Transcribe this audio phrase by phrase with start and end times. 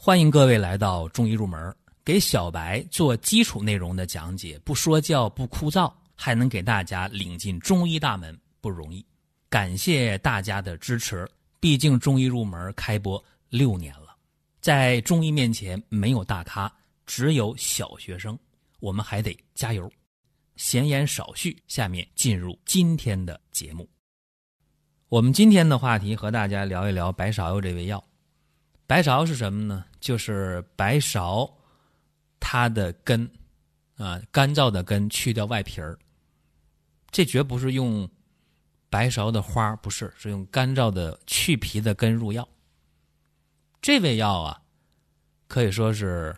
[0.00, 9.04] 欢迎各位来到中医入门，给小白做基础内容的讲解，不说教不枯燥，还能给大家领进中医大门，不容易。
[9.50, 14.16] 感谢大家的支持，毕竟中医入门开播六年了，
[14.60, 16.72] 在中医面前没有大咖，
[17.04, 18.38] 只有小学生，
[18.78, 19.90] 我们还得加油。
[20.54, 23.86] 闲言少叙，下面进入今天的节目。
[25.08, 28.02] 我们今天的话题和大家聊一聊白芍药这味药。
[28.88, 29.84] 白芍是什么呢？
[30.00, 31.48] 就是白芍，
[32.40, 33.30] 它的根
[33.98, 35.96] 啊，干燥的根，去掉外皮儿。
[37.10, 38.08] 这绝不是用
[38.88, 42.48] 白芍的花，不是，是用干燥的去皮的根入药。
[43.82, 44.60] 这味药啊，
[45.48, 46.34] 可以说是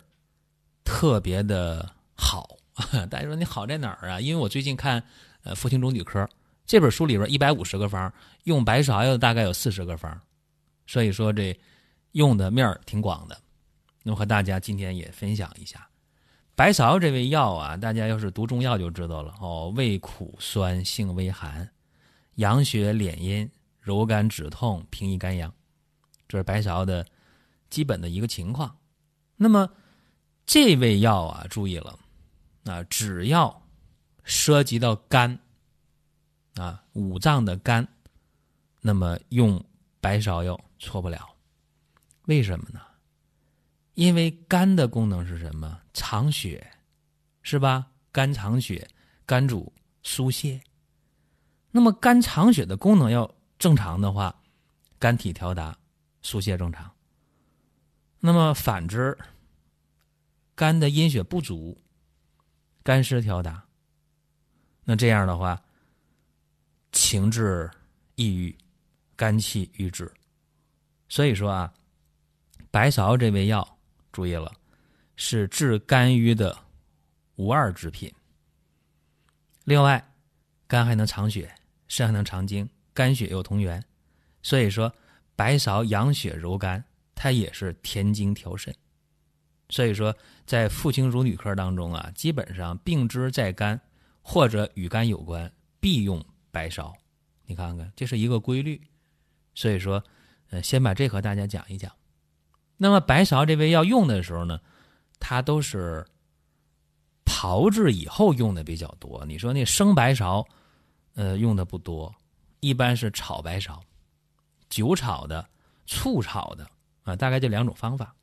[0.83, 2.57] 特别的好。
[3.09, 4.19] 大家说你好在哪儿啊？
[4.19, 5.01] 因为我最近看
[5.43, 6.21] 呃《复兴中女科》
[6.65, 8.11] 这本书里边，一百五十个方
[8.43, 10.19] 用白芍药大概有四十个方，
[10.85, 11.57] 所以说这
[12.11, 13.37] 用的面儿挺广的。
[14.03, 15.87] 那么和大家今天也分享一下
[16.55, 21.69] 白芍这味药啊，大家要是读中药就知道了哦，味苦酸，性微寒，
[22.35, 25.53] 养血敛阴，柔肝止痛，平抑肝阳，
[26.27, 27.05] 这是白芍的
[27.69, 28.75] 基本的一个情况。
[29.35, 29.69] 那么
[30.45, 31.97] 这味药啊，注意了。
[32.65, 33.59] 啊，只要
[34.23, 35.39] 涉及到肝
[36.53, 37.87] 啊，五脏的肝，
[38.81, 39.63] 那么用
[39.99, 41.27] 白芍药错不了。
[42.31, 42.79] 为什么呢？
[43.95, 45.77] 因为肝的功能是什么？
[45.93, 46.65] 藏血，
[47.41, 47.85] 是吧？
[48.09, 48.87] 肝藏血，
[49.25, 49.69] 肝主
[50.01, 50.61] 疏泄。
[51.71, 53.29] 那么肝藏血的功能要
[53.59, 54.33] 正常的话，
[54.97, 55.77] 肝体调达，
[56.21, 56.89] 疏泄正常。
[58.21, 59.17] 那么反之，
[60.55, 61.77] 肝的阴血不足。
[62.81, 63.61] 肝湿调达，
[64.85, 65.61] 那这样的话，
[66.93, 67.69] 情志
[68.15, 68.57] 抑郁，
[69.17, 70.09] 肝气郁滞。
[71.09, 71.73] 所以说啊，
[72.71, 73.77] 白芍这味药，
[74.13, 74.49] 注意了，
[75.17, 76.57] 是治肝郁的
[77.35, 78.09] 无二之品。
[79.65, 80.01] 另外，
[80.67, 81.53] 肝还能藏血，
[81.89, 83.83] 肾还能藏精，肝血又同源，
[84.41, 84.91] 所以说
[85.35, 86.81] 白芍养血柔肝，
[87.13, 88.73] 它也是填精调肾。
[89.69, 93.79] 所以说，在妇青乳女科当中啊，基本上病之在肝
[94.21, 96.93] 或者与肝有关，必用白芍。
[97.45, 98.81] 你看看，这是一个规律。
[99.55, 100.01] 所以说，
[100.49, 101.91] 呃，先把这和大家讲一讲。
[102.83, 104.59] 那么，白芍这味药用的时候呢，
[105.19, 106.03] 它都是
[107.23, 109.23] 炮制以后用的比较多。
[109.27, 110.43] 你说那生白芍，
[111.13, 112.11] 呃，用的不多，
[112.59, 113.79] 一般是炒白芍、
[114.67, 115.47] 酒炒的、
[115.85, 116.67] 醋炒的
[117.03, 118.15] 啊，大概就两种方法。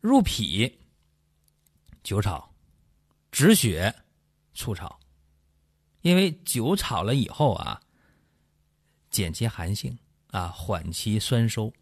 [0.00, 0.80] 入脾，
[2.02, 2.52] 酒炒，
[3.30, 3.94] 止血，
[4.52, 4.98] 醋炒。
[6.00, 7.80] 因为酒炒了以后啊，
[9.10, 9.96] 减其寒性
[10.32, 11.72] 啊，缓其酸收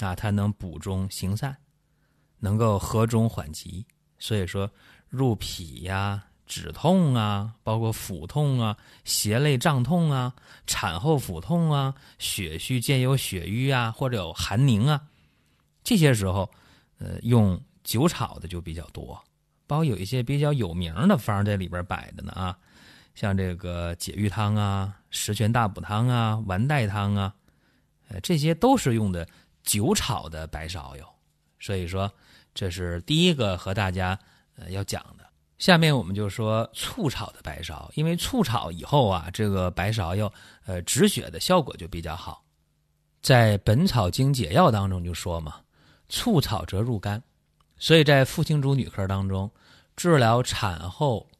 [0.00, 1.56] 啊，它能补中行散，
[2.38, 3.86] 能够和中缓急。
[4.18, 4.70] 所以说，
[5.08, 10.34] 入脾呀，止痛啊，包括腹痛啊，胁肋胀痛啊，
[10.66, 15.00] 产后腹痛啊，血虚兼有血瘀啊，或者有寒凝啊，
[15.82, 16.50] 这些时候。
[17.02, 19.18] 呃，用酒炒的就比较多，
[19.66, 22.58] 包括有一些比较有名的方在里边摆着呢啊，
[23.14, 27.34] 像这个解郁汤啊、十全大补汤啊、丸带汤啊，
[28.08, 29.26] 呃，这些都是用的
[29.62, 31.14] 酒炒的白芍药。
[31.58, 32.12] 所以说，
[32.54, 34.18] 这是第一个和大家
[34.56, 35.24] 呃要讲的。
[35.58, 40.32] 下面我们就说醋炒的白芍，因为醋炒以后啊，这个白芍药
[40.64, 42.44] 呃止血的效果就比较好。
[43.20, 45.60] 在《本草经解药》当中就说嘛。
[46.12, 47.22] 醋炒则入肝，
[47.78, 49.48] 所以在妇青主女科当中，
[49.94, 51.30] 治疗产后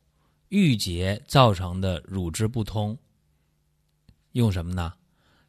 [0.49, 2.97] 郁结造成的乳汁不通，
[4.31, 4.93] 用什么呢？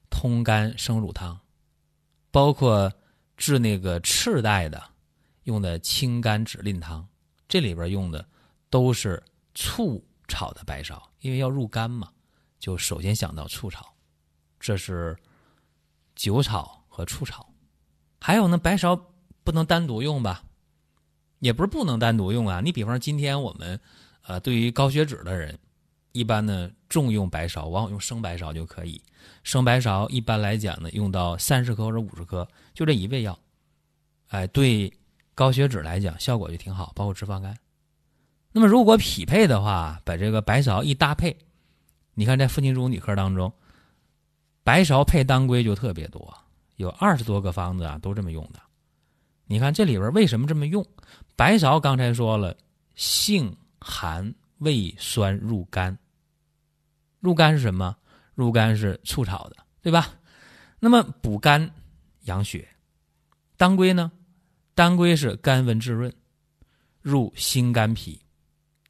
[0.10, 1.40] 通肝生乳汤，
[2.32, 2.92] 包括
[3.38, 4.82] 治那个赤带的，
[5.44, 7.08] 用的清肝止淋汤，
[7.48, 8.26] 这里边用的
[8.70, 9.22] 都是
[9.54, 12.10] 醋炒的白芍，因为要入肝嘛，
[12.58, 13.94] 就首先想到醋炒，
[14.60, 15.16] 这是
[16.16, 17.48] 酒炒和醋炒，
[18.20, 19.00] 还有呢白芍。
[19.44, 20.44] 不能单独用吧，
[21.40, 22.62] 也不是不能单独用啊。
[22.62, 23.82] 你比方说，今天我们，
[24.22, 25.58] 呃，对于高血脂的人，
[26.12, 29.02] 一般呢重用白芍，往往用生白芍就可以。
[29.44, 33.38] 生白芍一般来讲呢，用到三十克或者五十克，就这一味药，
[34.28, 34.92] 哎，对
[35.34, 37.58] 高血脂来讲效果就挺好，包括脂肪肝。
[38.52, 41.36] 那么如果匹配的话，把这个白芍一搭配，
[42.14, 43.52] 你看在妇青主女科当中，
[44.64, 46.38] 白芍配当归就特别多，
[46.76, 48.60] 有二十多个方子啊，都这么用的。
[49.46, 50.86] 你看这里边为什么这么用？
[51.36, 52.56] 白芍刚才说了，
[52.96, 55.98] 性寒胃酸入肝。
[57.20, 57.96] 入肝是什么？
[58.34, 60.14] 入肝是醋炒的，对吧？
[60.80, 61.72] 那么补肝
[62.22, 62.68] 养血，
[63.58, 64.12] 当归呢，
[64.74, 66.12] 当归是甘温滋润，
[67.02, 68.20] 入心肝脾，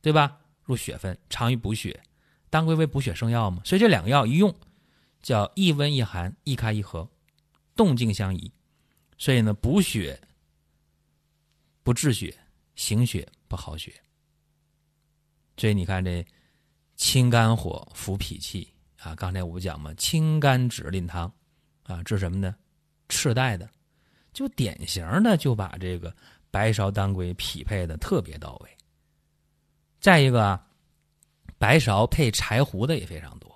[0.02, 0.38] 对吧？
[0.64, 2.00] 入血分，常于补血。
[2.50, 4.54] 当归为补血生药嘛，所以这两个药一用，
[5.22, 7.10] 叫一温一寒，一开一合，
[7.76, 8.52] 动静相宜。
[9.18, 10.20] 所以呢，补血
[11.84, 12.38] 不治血，
[12.76, 13.94] 行血不好血。
[15.58, 16.26] 所以你看这
[16.96, 18.68] 清肝火，扶脾气
[18.98, 19.16] 啊。
[19.16, 21.32] 刚才我不讲嘛，清肝止淋汤
[21.84, 22.56] 啊，治什么呢？
[23.10, 23.70] 赤带的，
[24.34, 26.16] 就典型的就把这个
[26.50, 28.70] 白芍、当归匹配的特别到位。
[30.00, 30.60] 再一个。
[31.58, 33.56] 白芍配柴胡的也非常多，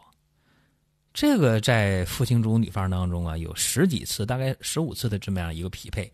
[1.12, 6.12] 这个在傅青竹女方当中啊，有十几次，大概十五次的这么样一个匹配。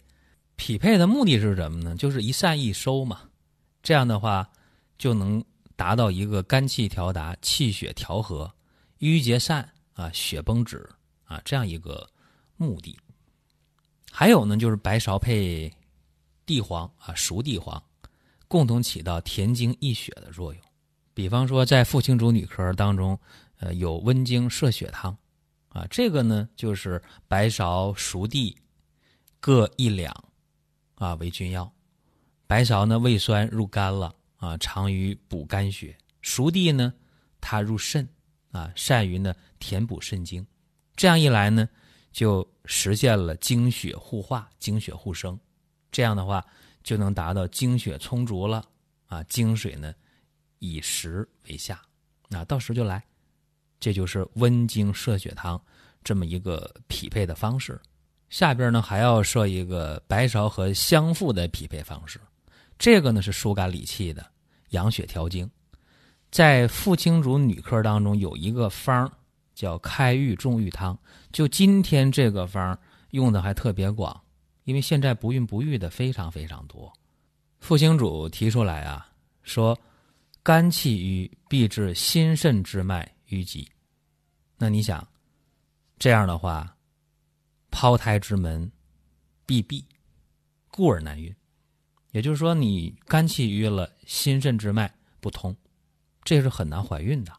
[0.55, 1.93] 匹配的目的是什么呢？
[1.97, 3.23] 就是一散一收嘛，
[3.83, 4.49] 这样的话
[4.97, 5.43] 就能
[5.81, 8.53] 达到一个肝气调达、气血调和、
[8.99, 10.87] 瘀结散啊、血崩止
[11.23, 12.07] 啊这样一个
[12.55, 12.95] 目的。
[14.11, 15.73] 还有呢，就是白芍配
[16.45, 17.83] 地黄啊，熟地黄，
[18.47, 20.63] 共同起到填精益血的作用。
[21.15, 23.19] 比方说，在妇青竹女科当中，
[23.57, 25.17] 呃，有温经摄血汤，
[25.69, 28.55] 啊，这个呢就是白芍、熟地
[29.39, 30.13] 各一两，
[30.93, 31.73] 啊为君药。
[32.45, 36.93] 白芍呢胃酸入肝了，啊，常于补肝血；熟地呢，
[37.39, 38.05] 它入肾，
[38.51, 40.45] 啊，善于呢填补肾精。
[40.95, 41.69] 这样一来呢，
[42.11, 45.39] 就实现了精血互化、精血互生。
[45.91, 46.45] 这样的话，
[46.83, 48.67] 就能达到精血充足了，
[49.05, 49.93] 啊，精水呢。
[50.63, 51.81] 以食为下，
[52.29, 53.03] 那到时就来，
[53.79, 55.59] 这就是温经摄血汤
[56.03, 57.81] 这么一个匹配的方式。
[58.29, 62.21] 下边呢还要设一个白芍和香附的匹配方式，
[62.81, 64.25] 这个呢是疏肝理气的，
[64.69, 65.47] 养血调经。
[66.31, 69.07] 在傅青竹女科当中有一个方
[69.53, 70.97] 叫开郁重郁汤，
[71.31, 72.75] 就今天这个方
[73.11, 74.19] 用的还特别广，
[74.63, 76.91] 因为现在不孕不育的非常非常多。
[77.59, 79.07] 傅青主提出来啊，
[79.43, 79.79] 说。
[80.43, 83.69] 肝气郁必致心肾之脉淤积，
[84.57, 85.07] 那你想
[85.99, 86.75] 这样的话，
[87.69, 88.71] 胞胎之门
[89.45, 89.85] 必闭，
[90.71, 91.31] 故而难孕。
[92.11, 95.55] 也就是说，你肝气郁了，心肾之脉不通，
[96.23, 97.33] 这是很难怀孕的。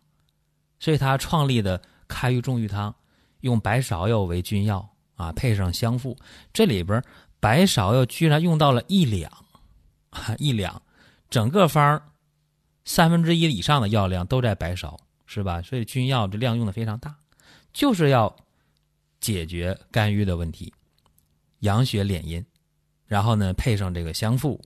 [0.80, 2.94] 所以他创立的开郁重郁汤，
[3.40, 6.16] 用白芍药为君药啊，配上香附，
[6.52, 7.02] 这里边
[7.38, 9.30] 白芍药居然用到了一两，
[10.38, 10.80] 一两，
[11.30, 12.02] 整个方
[12.84, 14.96] 三分之一以上的药量都在白芍，
[15.26, 15.62] 是吧？
[15.62, 17.14] 所以君药这量用的非常大，
[17.72, 18.34] 就是要
[19.20, 20.72] 解决肝郁的问题，
[21.60, 22.44] 养血敛阴，
[23.12, 24.58] 然后呢配上这个香附，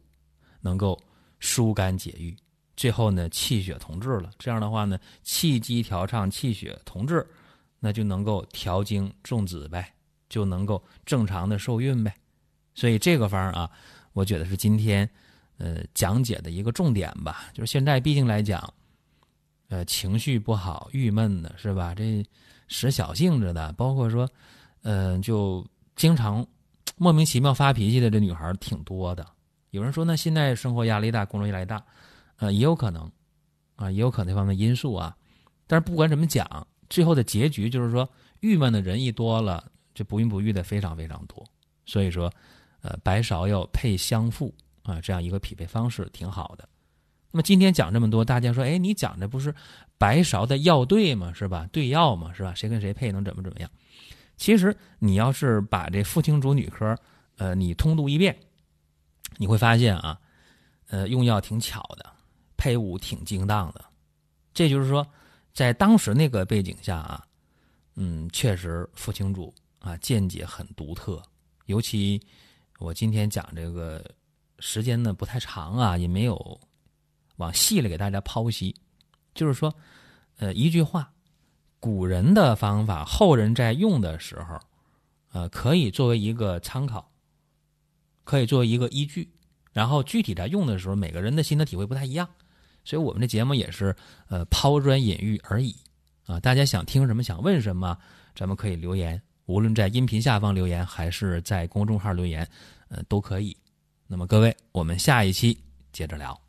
[0.60, 0.96] 能够
[1.40, 2.32] 疏肝解郁，
[2.76, 4.30] 最后呢气血同治了。
[4.38, 7.26] 这样的话呢，气机调畅，气血同治，
[7.80, 9.92] 那就能够调经重子呗，
[10.28, 12.14] 就能够正常的受孕呗。
[12.72, 13.68] 所以这个方啊，
[14.12, 15.08] 我觉得是今天。
[15.58, 18.62] 呃，讲解的一个重点吧，就是现在毕竟来讲，
[19.70, 21.94] 呃，情绪不好、郁闷的是吧？
[21.94, 22.22] 这
[22.68, 24.28] 使小性子的，包括说，
[24.82, 25.66] 呃，就
[25.96, 26.46] 经常
[26.96, 29.26] 莫名其妙发脾气的这女孩挺多的。
[29.70, 31.82] 有人说，那现在生活压力大，工作压力大，
[32.38, 33.10] 呃，也有可能，
[33.76, 35.16] 啊，也有可能这方面因素啊。
[35.66, 38.08] 但是不管怎么讲，最后的结局就是说，
[38.40, 41.44] 郁闷的人一多了，这不孕不育的非常非常多。
[41.84, 42.32] 所以说，
[42.80, 44.54] 呃，白芍药配香附。
[44.82, 46.68] 啊，这样一个匹配方式挺好的。
[47.32, 49.52] 那么今天讲这么多，大家说，哎，你讲的不是
[49.98, 51.32] 白芍的药对吗？
[51.34, 51.68] 是吧？
[51.72, 52.54] 对药嘛，是吧？
[52.54, 53.68] 谁跟谁配能怎么怎么样？
[54.36, 56.96] 其实你要是把这傅青竹女科，
[57.36, 58.36] 呃，你通读一遍，
[59.36, 60.18] 你会发现啊，
[60.88, 62.04] 呃，用药挺巧的，
[62.56, 63.84] 配伍挺精当的。
[64.54, 65.06] 这就是说，
[65.52, 67.26] 在当时那个背景下啊，
[67.94, 71.22] 嗯，确实傅青主啊见解很独特。
[71.66, 72.20] 尤其
[72.78, 74.04] 我今天讲这个。
[74.58, 76.58] 时间呢不太长啊，也没有
[77.36, 78.74] 往细了给大家剖析。
[79.34, 79.70] 就是说，
[80.38, 81.12] 呃，一句话，
[81.78, 84.58] 古人的方法，后人在用的时候，
[85.32, 87.10] 呃，可以作为一个参考，
[88.24, 89.30] 可以作为一个依据。
[89.72, 92.26] 然后具体在用的时候，每个人的心得体会不太一样，
[92.82, 93.94] 所以我们的节目也是
[94.28, 95.76] 呃抛砖引玉而已
[96.24, 96.40] 啊。
[96.40, 97.96] 大家想听什么，想问什么，
[98.34, 102.48] 咱们可以留言，无论在音频下方留言，还是在公众号留言，
[102.88, 103.54] 呃，都可以。
[104.06, 105.58] 那么各位，我们下一期
[105.92, 106.40] 接着聊。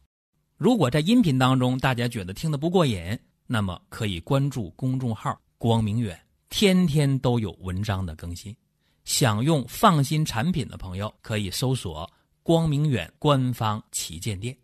[0.55, 8.55] 如果在音频当中大家觉得听得不过瘾，那么可以关注公众号“光明远”，天天都有文章的更新。
[9.05, 12.07] 想用放心产品的朋友，可以搜索
[12.43, 14.55] “光明远”官方旗舰店。